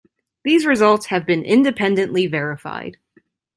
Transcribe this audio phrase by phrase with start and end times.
[0.43, 2.97] These results have been independently verified.